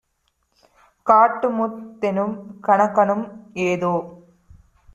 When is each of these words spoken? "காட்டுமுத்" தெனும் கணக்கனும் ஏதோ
"காட்டுமுத்" 1.07 1.77
தெனும் 1.99 2.33
கணக்கனும் 2.61 3.25
ஏதோ 3.65 3.93